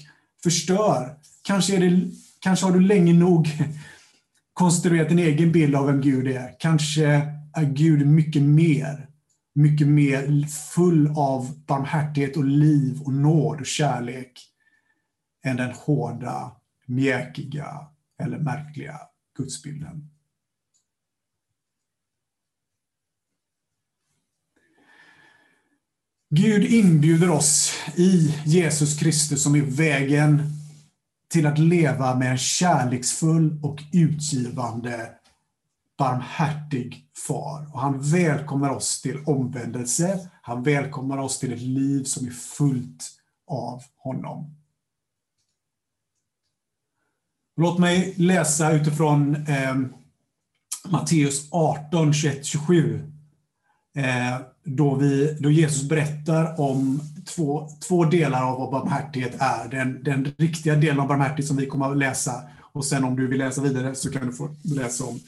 förstör, 0.42 1.16
kanske, 1.42 1.76
är 1.76 1.80
det, 1.80 2.10
kanske 2.40 2.66
har 2.66 2.72
du 2.72 2.80
länge 2.80 3.12
nog 3.12 3.48
konstruerat 4.62 5.10
en 5.10 5.18
egen 5.18 5.52
bild 5.52 5.74
av 5.74 5.86
vem 5.86 6.00
Gud 6.00 6.26
är. 6.26 6.56
Kanske 6.58 7.06
är 7.54 7.64
Gud 7.64 8.06
mycket 8.06 8.42
mer, 8.42 9.08
mycket 9.54 9.88
mer 9.88 10.46
full 10.46 11.06
av 11.16 11.64
barmhärtighet 11.66 12.36
och 12.36 12.44
liv 12.44 13.00
och 13.00 13.12
nåd 13.12 13.60
och 13.60 13.66
kärlek 13.66 14.32
än 15.44 15.56
den 15.56 15.72
hårda, 15.72 16.56
mjäkiga 16.86 17.66
eller 18.22 18.38
märkliga 18.38 19.00
gudsbilden. 19.36 20.10
Gud 26.30 26.64
inbjuder 26.64 27.30
oss 27.30 27.72
i 27.96 28.34
Jesus 28.44 28.98
Kristus 28.98 29.42
som 29.42 29.54
är 29.54 29.62
vägen 29.62 30.61
till 31.32 31.46
att 31.46 31.58
leva 31.58 32.14
med 32.14 32.30
en 32.30 32.38
kärleksfull 32.38 33.60
och 33.62 33.82
utgivande 33.92 35.10
barmhärtig 35.98 37.06
far. 37.26 37.66
Och 37.72 37.80
han 37.80 38.00
välkomnar 38.00 38.70
oss 38.70 39.02
till 39.02 39.24
omvändelse. 39.26 40.30
Han 40.42 40.62
välkomnar 40.62 41.18
oss 41.18 41.38
till 41.38 41.52
ett 41.52 41.60
liv 41.60 42.04
som 42.04 42.26
är 42.26 42.30
fullt 42.30 43.10
av 43.46 43.82
honom. 43.96 44.56
Låt 47.56 47.78
mig 47.78 48.14
läsa 48.16 48.72
utifrån 48.72 49.46
eh, 49.46 49.76
Matteus 50.88 51.48
18, 51.52 52.12
21, 52.12 52.46
27. 52.46 53.11
Eh, 53.96 54.40
då, 54.64 54.94
vi, 54.94 55.36
då 55.40 55.50
Jesus 55.50 55.88
berättar 55.88 56.60
om 56.60 57.00
två, 57.24 57.68
två 57.88 58.04
delar 58.04 58.42
av 58.42 58.58
vad 58.58 58.70
barmhärtighet 58.70 59.34
är. 59.38 59.68
Den, 59.68 60.02
den 60.02 60.34
riktiga 60.38 60.74
delen 60.74 61.00
av 61.00 61.08
barmhärtighet 61.08 61.46
som 61.46 61.56
vi 61.56 61.66
kommer 61.66 61.90
att 61.90 61.96
läsa 61.96 62.42
och 62.72 62.84
sen 62.84 63.04
om 63.04 63.16
du 63.16 63.26
vill 63.26 63.38
läsa 63.38 63.62
vidare 63.62 63.94
så 63.94 64.10
kan 64.10 64.26
du 64.26 64.32
få 64.32 64.56
läsa 64.64 65.04
om 65.04 65.20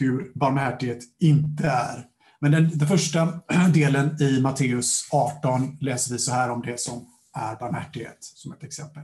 hur 0.00 0.32
barmhärtighet 0.34 0.98
inte 1.20 1.66
är. 1.66 2.04
Men 2.40 2.52
den, 2.52 2.78
den 2.78 2.88
första 2.88 3.40
delen 3.74 4.22
i 4.22 4.40
Matteus 4.40 5.08
18 5.12 5.78
läser 5.80 6.12
vi 6.12 6.18
så 6.18 6.32
här 6.32 6.50
om 6.50 6.62
det 6.62 6.80
som 6.80 7.06
är 7.34 7.56
barmhärtighet, 7.56 8.18
som 8.20 8.52
ett 8.52 8.64
exempel. 8.64 9.02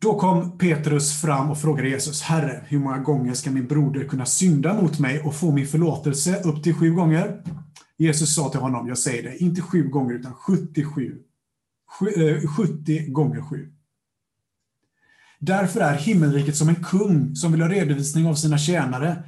Då 0.00 0.18
kom 0.18 0.58
Petrus 0.58 1.20
fram 1.20 1.50
och 1.50 1.60
frågade 1.60 1.88
Jesus, 1.88 2.22
Herre, 2.22 2.64
hur 2.66 2.78
många 2.78 2.98
gånger 2.98 3.34
ska 3.34 3.50
min 3.50 3.66
broder 3.66 4.04
kunna 4.04 4.26
synda 4.26 4.74
mot 4.74 4.98
mig 4.98 5.20
och 5.20 5.34
få 5.34 5.52
min 5.52 5.66
förlåtelse 5.66 6.42
upp 6.44 6.62
till 6.62 6.74
sju 6.74 6.90
gånger? 6.90 7.42
Jesus 7.96 8.34
sa 8.34 8.50
till 8.50 8.60
honom, 8.60 8.88
jag 8.88 8.98
säger 8.98 9.22
det, 9.22 9.38
inte 9.38 9.62
sju 9.62 9.88
gånger 9.88 10.14
utan 10.14 10.34
77. 10.34 11.18
70 12.56 12.98
eh, 12.98 13.04
gånger 13.04 13.42
sju. 13.42 13.72
Därför 15.38 15.80
är 15.80 15.94
himmelriket 15.94 16.56
som 16.56 16.68
en 16.68 16.84
kung 16.84 17.36
som 17.36 17.52
vill 17.52 17.62
ha 17.62 17.68
redovisning 17.68 18.26
av 18.26 18.34
sina 18.34 18.58
tjänare. 18.58 19.22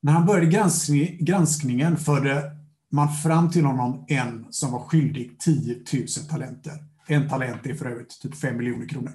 När 0.00 0.12
han 0.12 0.26
började 0.26 0.76
granskningen 1.20 1.96
förde 1.96 2.42
man 2.90 3.12
fram 3.12 3.50
till 3.50 3.64
honom 3.64 4.04
en 4.08 4.46
som 4.50 4.72
var 4.72 4.80
skyldig 4.80 5.38
10 5.38 5.76
000 5.92 6.06
talenter. 6.30 6.84
En 7.06 7.28
talent 7.28 7.66
är 7.66 7.74
för 7.74 7.86
övrigt 7.86 8.20
typ 8.20 8.36
5 8.36 8.56
miljoner 8.56 8.88
kronor. 8.88 9.12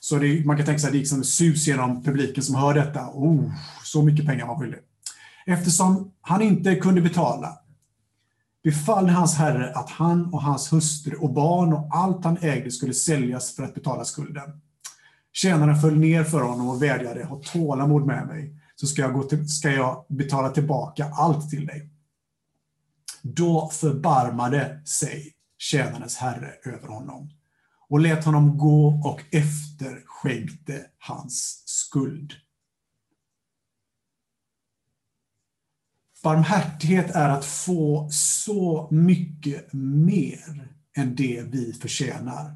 Så 0.00 0.18
det, 0.18 0.44
man 0.46 0.56
kan 0.56 0.66
tänka 0.66 0.78
sig 0.78 0.88
att 0.88 0.92
det 0.92 0.98
gick 0.98 1.08
som 1.08 1.24
sus 1.24 1.66
genom 1.66 2.02
publiken 2.02 2.42
som 2.42 2.54
hör 2.54 2.74
detta. 2.74 3.08
Oh, 3.12 3.52
så 3.84 4.02
mycket 4.02 4.26
pengar 4.26 4.46
var 4.46 4.58
skyldig. 4.58 4.80
Eftersom 5.46 6.12
han 6.20 6.42
inte 6.42 6.76
kunde 6.76 7.00
betala 7.00 7.58
befallde 8.62 9.12
hans 9.12 9.34
herre 9.34 9.72
att 9.74 9.90
han 9.90 10.34
och 10.34 10.42
hans 10.42 10.72
hustru 10.72 11.16
och 11.16 11.32
barn 11.32 11.72
och 11.72 11.88
allt 11.90 12.24
han 12.24 12.38
ägde 12.40 12.70
skulle 12.70 12.94
säljas 12.94 13.56
för 13.56 13.62
att 13.62 13.74
betala 13.74 14.04
skulden. 14.04 14.60
Tjänaren 15.32 15.80
föll 15.80 15.98
ner 15.98 16.24
för 16.24 16.40
honom 16.40 16.68
och 16.68 16.82
vädjade, 16.82 17.24
ha 17.24 17.42
tålamod 17.42 18.06
med 18.06 18.26
mig, 18.26 18.54
så 18.76 18.86
ska 18.86 19.02
jag, 19.02 19.12
gå 19.12 19.22
till, 19.22 19.48
ska 19.48 19.70
jag 19.70 20.04
betala 20.08 20.50
tillbaka 20.50 21.10
allt 21.12 21.50
till 21.50 21.66
dig. 21.66 21.90
Då 23.22 23.70
förbarmade 23.72 24.82
sig 24.84 25.32
tjänarens 25.58 26.16
herre 26.16 26.50
över 26.64 26.88
honom 26.88 27.30
och 27.90 28.00
lät 28.00 28.24
honom 28.24 28.58
gå 28.58 29.00
och 29.04 29.20
efterskänkte 29.34 30.86
hans 30.98 31.62
skuld. 31.66 32.32
Barmhärtighet 36.22 37.10
är 37.10 37.28
att 37.28 37.44
få 37.44 38.08
så 38.12 38.88
mycket 38.90 39.72
mer 39.72 40.68
än 40.96 41.14
det 41.14 41.42
vi 41.42 41.72
förtjänar. 41.72 42.54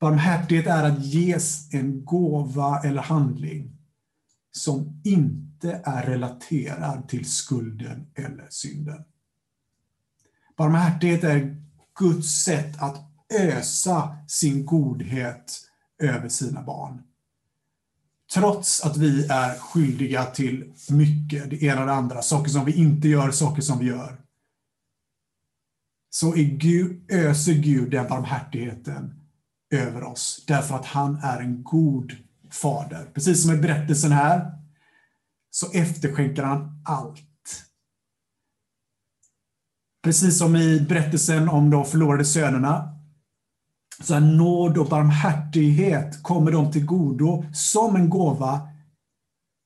Barmhärtighet 0.00 0.66
är 0.66 0.84
att 0.84 1.04
ges 1.04 1.74
en 1.74 2.04
gåva 2.04 2.80
eller 2.84 3.02
handling 3.02 3.76
som 4.52 5.00
inte 5.04 5.82
är 5.84 6.06
relaterad 6.06 7.08
till 7.08 7.30
skulden 7.30 8.06
eller 8.14 8.46
synden. 8.50 9.04
Barmhärtighet 10.56 11.24
är 11.24 11.62
Guds 11.94 12.44
sätt 12.44 12.82
att 12.82 13.09
ösa 13.30 14.16
sin 14.28 14.66
godhet 14.66 15.60
över 16.02 16.28
sina 16.28 16.62
barn. 16.62 17.02
Trots 18.34 18.84
att 18.84 18.96
vi 18.96 19.26
är 19.26 19.58
skyldiga 19.58 20.24
till 20.24 20.72
mycket, 20.90 21.50
det 21.50 21.62
ena 21.62 21.80
och 21.80 21.86
det 21.86 21.92
andra, 21.92 22.22
saker 22.22 22.50
som 22.50 22.64
vi 22.64 22.72
inte 22.72 23.08
gör, 23.08 23.30
saker 23.30 23.62
som 23.62 23.78
vi 23.78 23.86
gör, 23.86 24.20
så 26.10 26.36
är 26.36 26.44
Gud, 26.44 27.10
öser 27.12 27.54
Gud 27.54 27.90
den 27.90 28.08
barmhärtigheten 28.08 29.20
över 29.70 30.04
oss, 30.04 30.44
därför 30.46 30.74
att 30.74 30.86
han 30.86 31.16
är 31.16 31.40
en 31.40 31.62
god 31.62 32.12
fader. 32.50 33.10
Precis 33.14 33.42
som 33.42 33.54
i 33.54 33.56
berättelsen 33.56 34.12
här, 34.12 34.50
så 35.50 35.70
efterskänker 35.72 36.42
han 36.42 36.82
allt. 36.84 37.20
Precis 40.02 40.38
som 40.38 40.56
i 40.56 40.80
berättelsen 40.80 41.48
om 41.48 41.70
de 41.70 41.84
förlorade 41.84 42.24
sönerna, 42.24 42.99
så 44.00 44.14
här 44.14 44.20
nåd 44.20 44.78
och 44.78 44.88
barmhärtighet 44.88 46.22
kommer 46.22 46.52
dem 46.52 46.72
till 46.72 46.86
godo 46.86 47.44
som 47.52 47.96
en 47.96 48.10
gåva, 48.10 48.68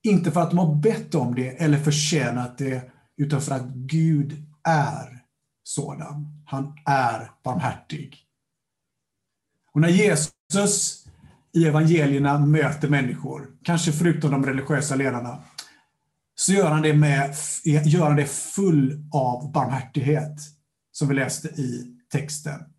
inte 0.05 0.31
för 0.31 0.41
att 0.41 0.51
de 0.51 0.59
har 0.59 0.75
bett 0.75 1.15
om 1.15 1.35
det 1.35 1.49
eller 1.49 1.79
förtjänat 1.79 2.59
det, 2.59 2.91
utan 3.17 3.41
för 3.41 3.55
att 3.55 3.67
Gud 3.75 4.47
är 4.69 5.23
sådan. 5.63 6.43
Han 6.47 6.73
är 6.87 7.31
barmhärtig. 7.45 8.17
Och 9.73 9.81
när 9.81 9.89
Jesus 9.89 11.07
i 11.53 11.67
evangelierna 11.67 12.39
möter 12.39 12.89
människor, 12.89 13.49
kanske 13.63 13.93
förutom 13.93 14.31
de 14.31 14.47
religiösa 14.47 14.95
ledarna, 14.95 15.43
så 16.35 16.53
gör 16.53 16.71
han 16.71 16.83
det, 16.83 16.95
med, 16.95 17.35
gör 17.65 18.07
han 18.07 18.17
det 18.17 18.27
full 18.27 19.09
av 19.13 19.53
barmhärtighet, 19.53 20.39
som 20.93 21.09
vi 21.09 21.15
läste 21.15 21.49
i 21.49 21.97
texten. 22.13 22.74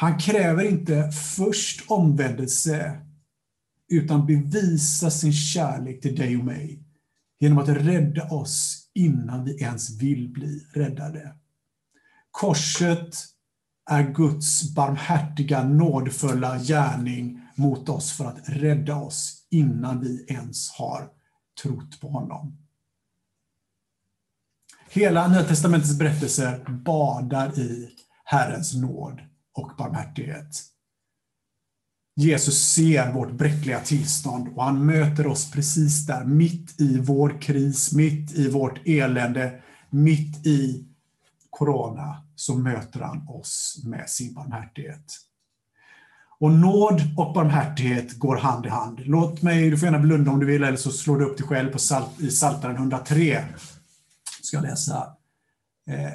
Han 0.00 0.18
kräver 0.18 0.64
inte 0.64 1.10
först 1.10 1.90
omvändelse, 1.90 3.00
utan 3.88 4.26
bevisar 4.26 5.10
sin 5.10 5.32
kärlek 5.32 6.00
till 6.00 6.16
dig 6.16 6.36
och 6.36 6.44
mig 6.44 6.82
genom 7.38 7.58
att 7.58 7.68
rädda 7.68 8.28
oss 8.28 8.88
innan 8.94 9.44
vi 9.44 9.62
ens 9.62 9.90
vill 9.90 10.28
bli 10.28 10.66
räddade. 10.72 11.34
Korset 12.30 13.16
är 13.90 14.02
Guds 14.12 14.74
barmhärtiga, 14.74 15.64
nådfulla 15.64 16.58
gärning 16.58 17.40
mot 17.54 17.88
oss 17.88 18.12
för 18.12 18.24
att 18.24 18.48
rädda 18.48 18.96
oss 18.96 19.46
innan 19.50 20.00
vi 20.00 20.24
ens 20.28 20.70
har 20.70 21.10
trott 21.62 22.00
på 22.00 22.08
honom. 22.08 22.56
Hela 24.90 25.28
Nya 25.28 25.44
testamentets 25.44 25.98
berättelser 25.98 26.64
badar 26.68 27.58
i 27.58 27.90
Herrens 28.24 28.74
nåd 28.74 29.20
och 29.58 29.72
barmhärtighet. 29.78 30.62
Jesus 32.16 32.72
ser 32.72 33.12
vårt 33.12 33.32
bräckliga 33.32 33.80
tillstånd 33.80 34.48
och 34.56 34.64
han 34.64 34.86
möter 34.86 35.26
oss 35.26 35.50
precis 35.50 36.06
där, 36.06 36.24
mitt 36.24 36.80
i 36.80 36.98
vår 36.98 37.40
kris, 37.40 37.92
mitt 37.92 38.32
i 38.32 38.50
vårt 38.50 38.80
elände, 38.86 39.62
mitt 39.90 40.46
i 40.46 40.84
corona 41.50 42.24
så 42.34 42.54
möter 42.54 43.00
han 43.00 43.28
oss 43.28 43.82
med 43.84 44.08
sin 44.10 44.34
barmhärtighet. 44.34 45.14
Och 46.40 46.52
nåd 46.52 47.00
och 47.16 47.34
barmhärtighet 47.34 48.18
går 48.18 48.36
hand 48.36 48.66
i 48.66 48.68
hand. 48.68 49.00
Låt 49.04 49.42
mig, 49.42 49.70
du 49.70 49.78
får 49.78 49.86
gärna 49.86 49.98
blunda 49.98 50.30
om 50.30 50.40
du 50.40 50.46
vill, 50.46 50.62
eller 50.64 50.76
så 50.76 50.90
slår 50.90 51.18
du 51.18 51.24
upp 51.24 51.38
dig 51.38 51.46
själv 51.46 51.72
på 51.72 51.78
salt, 51.78 52.20
i 52.20 52.28
Psaltaren 52.28 52.76
103. 52.76 53.44
Ska 54.42 54.56
jag 54.56 54.62
läsa 54.64 55.16
eh, 55.88 56.10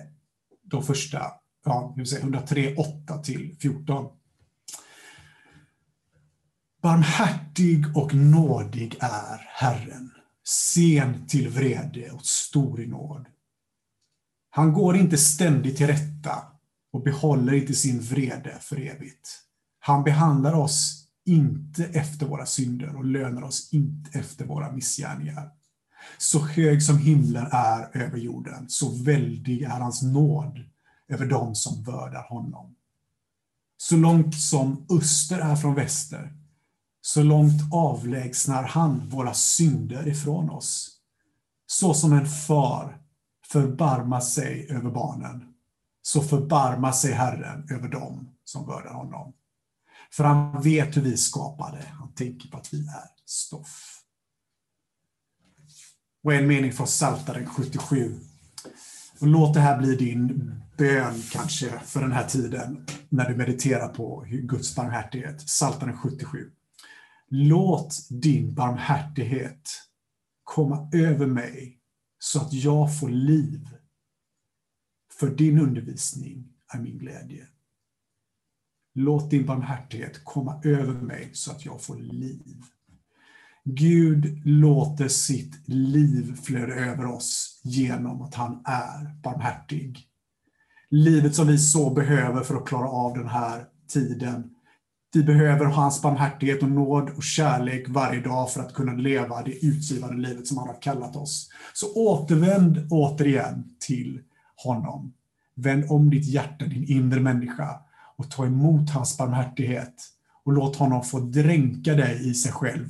de 0.63 0.83
första, 0.83 1.31
ja, 1.63 1.95
103, 2.21 2.75
8 2.75 3.17
till 3.17 3.55
14. 3.59 4.09
Barmhärtig 6.81 7.97
och 7.97 8.13
nådig 8.13 8.97
är 8.99 9.47
Herren, 9.47 10.11
sen 10.47 11.27
till 11.27 11.49
vrede 11.49 12.11
och 12.11 12.25
stor 12.25 12.81
i 12.81 12.87
nåd. 12.87 13.25
Han 14.49 14.73
går 14.73 14.95
inte 14.95 15.17
ständigt 15.17 15.77
till 15.77 15.87
rätta 15.87 16.43
och 16.91 17.03
behåller 17.03 17.53
inte 17.53 17.73
sin 17.73 18.01
vrede 18.01 18.57
för 18.59 18.75
evigt. 18.75 19.39
Han 19.79 20.03
behandlar 20.03 20.53
oss 20.53 21.07
inte 21.25 21.85
efter 21.85 22.25
våra 22.25 22.45
synder 22.45 22.95
och 22.95 23.05
lönar 23.05 23.41
oss 23.41 23.73
inte 23.73 24.19
efter 24.19 24.45
våra 24.45 24.71
missgärningar. 24.71 25.51
Så 26.17 26.39
hög 26.39 26.83
som 26.83 26.97
himlen 26.97 27.47
är 27.51 27.97
över 27.97 28.17
jorden, 28.17 28.69
så 28.69 29.03
väldig 29.03 29.61
är 29.61 29.79
hans 29.79 30.01
nåd 30.01 30.72
över 31.09 31.25
dem 31.25 31.55
som 31.55 31.83
vördar 31.83 32.27
honom. 32.29 32.75
Så 33.77 33.95
långt 33.95 34.35
som 34.35 34.85
öster 34.89 35.39
är 35.39 35.55
från 35.55 35.75
väster, 35.75 36.33
så 37.01 37.23
långt 37.23 37.73
avlägsnar 37.73 38.63
han 38.63 39.09
våra 39.09 39.33
synder 39.33 40.07
ifrån 40.07 40.49
oss. 40.49 40.89
Så 41.65 41.93
som 41.93 42.13
en 42.13 42.27
far 42.27 43.01
förbarmar 43.47 44.19
sig 44.19 44.67
över 44.69 44.91
barnen, 44.91 45.53
så 46.01 46.21
förbarmar 46.21 46.91
sig 46.91 47.11
Herren 47.11 47.67
över 47.71 47.87
dem 47.87 48.29
som 48.43 48.65
vördar 48.65 48.93
honom. 48.93 49.33
För 50.11 50.23
han 50.23 50.61
vet 50.61 50.97
hur 50.97 51.01
vi 51.01 51.17
skapade, 51.17 51.85
han 51.99 52.13
tänker 52.13 52.49
på 52.49 52.57
att 52.57 52.73
vi 52.73 52.87
är 52.87 53.09
stoff. 53.25 54.03
Och 56.23 56.33
en 56.33 56.47
mening 56.47 56.73
från 56.73 56.87
Psaltaren 56.87 57.45
77. 57.45 58.19
Och 59.19 59.27
låt 59.27 59.53
det 59.53 59.59
här 59.59 59.77
bli 59.77 59.95
din 59.95 60.62
bön 60.77 61.21
kanske 61.31 61.79
för 61.79 62.01
den 62.01 62.11
här 62.11 62.27
tiden 62.27 62.85
när 63.09 63.29
du 63.29 63.35
mediterar 63.35 63.87
på 63.87 64.25
Guds 64.29 64.75
barmhärtighet. 64.75 65.45
Psaltaren 65.45 65.97
77. 65.97 66.51
Låt 67.27 68.07
din 68.09 68.53
barmhärtighet 68.53 69.69
komma 70.43 70.89
över 70.93 71.27
mig 71.27 71.79
så 72.19 72.41
att 72.41 72.53
jag 72.53 72.99
får 72.99 73.09
liv. 73.09 73.67
För 75.19 75.29
din 75.29 75.59
undervisning 75.59 76.47
är 76.73 76.79
min 76.79 76.97
glädje. 76.97 77.47
Låt 78.95 79.29
din 79.29 79.45
barmhärtighet 79.45 80.23
komma 80.23 80.61
över 80.63 80.93
mig 80.93 81.29
så 81.33 81.51
att 81.51 81.65
jag 81.65 81.81
får 81.81 81.95
liv. 81.95 82.63
Gud 83.63 84.47
låter 84.47 85.07
sitt 85.07 85.67
liv 85.67 86.35
flöda 86.43 86.73
över 86.73 87.05
oss 87.05 87.61
genom 87.63 88.21
att 88.21 88.35
han 88.35 88.61
är 88.65 89.21
barmhärtig. 89.23 90.09
Livet 90.95 91.35
som 91.35 91.47
vi 91.47 91.57
så 91.57 91.89
behöver 91.89 92.43
för 92.43 92.55
att 92.55 92.65
klara 92.65 92.87
av 92.87 93.17
den 93.17 93.27
här 93.27 93.65
tiden. 93.87 94.49
Vi 95.13 95.23
behöver 95.23 95.65
hans 95.65 96.01
barmhärtighet 96.01 96.63
och 96.63 96.69
nåd 96.69 97.09
och 97.09 97.23
kärlek 97.23 97.85
varje 97.89 98.21
dag 98.21 98.51
för 98.51 98.61
att 98.61 98.73
kunna 98.73 98.93
leva 98.93 99.43
det 99.43 99.65
utgivande 99.65 100.27
livet 100.29 100.47
som 100.47 100.57
han 100.57 100.67
har 100.67 100.81
kallat 100.81 101.15
oss. 101.15 101.49
Så 101.73 101.93
återvänd 101.95 102.87
återigen 102.89 103.63
till 103.79 104.21
honom. 104.55 105.13
Vänd 105.55 105.85
om 105.89 106.09
ditt 106.09 106.25
hjärta, 106.25 106.65
din 106.65 106.83
inre 106.83 107.19
människa 107.19 107.79
och 108.15 108.31
ta 108.31 108.45
emot 108.45 108.89
hans 108.89 109.17
barmhärtighet 109.17 109.95
och 110.43 110.53
låt 110.53 110.75
honom 110.75 111.03
få 111.03 111.19
dränka 111.19 111.93
dig 111.93 112.29
i 112.29 112.33
sig 112.33 112.51
själv. 112.51 112.89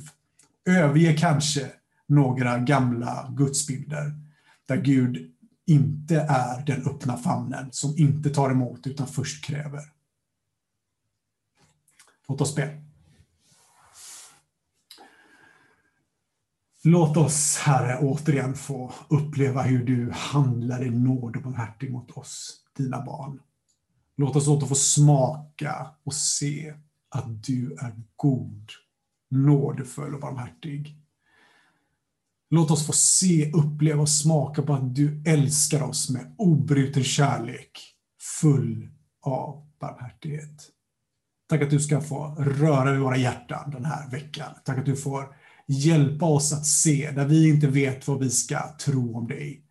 Överge 0.66 1.12
kanske 1.12 1.66
några 2.06 2.58
gamla 2.58 3.34
gudsbilder 3.36 4.12
där 4.68 4.76
Gud 4.76 5.33
inte 5.66 6.16
är 6.28 6.64
den 6.66 6.86
öppna 6.86 7.16
famnen 7.16 7.68
som 7.72 7.98
inte 7.98 8.30
tar 8.30 8.50
emot 8.50 8.86
utan 8.86 9.06
först 9.06 9.44
kräver. 9.44 9.82
Låt 12.28 12.40
oss 12.40 12.54
be. 12.54 12.80
Låt 16.86 17.16
oss, 17.16 17.58
Herre, 17.58 17.98
återigen 17.98 18.54
få 18.54 18.92
uppleva 19.08 19.62
hur 19.62 19.84
du 19.84 20.10
handlar 20.10 20.84
i 20.84 20.90
nåd 20.90 21.36
och 21.36 21.42
barmhärtighet 21.42 21.92
mot 21.92 22.10
oss, 22.10 22.60
dina 22.76 23.04
barn. 23.04 23.40
Låt 24.16 24.36
oss 24.36 24.48
åter 24.48 24.66
få 24.66 24.74
smaka 24.74 25.90
och 26.04 26.14
se 26.14 26.74
att 27.08 27.44
du 27.44 27.72
är 27.72 28.02
god, 28.16 28.70
nådefull 29.30 30.14
och 30.14 30.20
barmhärtig. 30.20 31.03
Låt 32.50 32.70
oss 32.70 32.86
få 32.86 32.92
se, 32.92 33.52
uppleva 33.52 34.02
och 34.02 34.08
smaka 34.08 34.62
på 34.62 34.74
att 34.74 34.94
du 34.94 35.22
älskar 35.26 35.82
oss 35.82 36.10
med 36.10 36.34
obruten 36.38 37.04
kärlek, 37.04 37.70
full 38.40 38.88
av 39.22 39.66
barmhärtighet. 39.80 40.70
Tack 41.48 41.62
att 41.62 41.70
du 41.70 41.80
ska 41.80 42.00
få 42.00 42.36
röra 42.38 42.92
vid 42.92 43.00
våra 43.00 43.16
hjärtan 43.16 43.70
den 43.70 43.84
här 43.84 44.10
veckan. 44.10 44.54
Tack 44.64 44.78
att 44.78 44.86
du 44.86 44.96
får 44.96 45.36
hjälpa 45.66 46.26
oss 46.26 46.52
att 46.52 46.66
se 46.66 47.10
där 47.10 47.26
vi 47.26 47.48
inte 47.48 47.66
vet 47.66 48.08
vad 48.08 48.20
vi 48.20 48.30
ska 48.30 48.76
tro 48.78 49.18
om 49.18 49.26
dig 49.26 49.64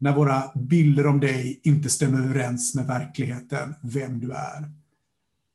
när 0.00 0.14
våra 0.14 0.52
bilder 0.54 1.06
om 1.06 1.20
dig 1.20 1.60
inte 1.62 1.90
stämmer 1.90 2.18
överens 2.18 2.74
med 2.74 2.86
verkligheten, 2.86 3.74
vem 3.82 4.20
du 4.20 4.32
är. 4.32 4.72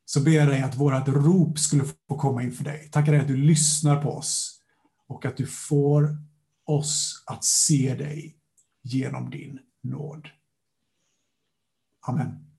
Så 0.06 0.22
ber 0.22 0.32
jag 0.32 0.48
dig 0.48 0.62
att 0.62 0.76
vårt 0.76 1.08
rop 1.08 1.60
skulle 1.60 1.84
få 2.08 2.18
komma 2.18 2.44
inför 2.44 2.64
dig. 2.64 2.90
Tackar 2.92 3.12
dig 3.12 3.22
att 3.22 3.28
du 3.28 3.38
lyssnar 3.38 4.02
på 4.02 4.10
oss 4.10 4.60
och 5.08 5.26
att 5.26 5.38
du 5.38 5.46
får 5.46 6.18
oss 6.66 7.24
att 7.28 7.44
se 7.44 7.96
dig 7.96 8.38
genom 8.82 9.30
din 9.30 9.60
nåd. 9.82 10.30
Amen. 12.08 12.55